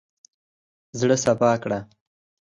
زړه 0.99 1.15
سپا 1.23 1.51
کړه. 1.63 1.79